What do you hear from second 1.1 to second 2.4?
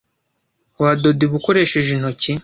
ibi ukoresheje intoki?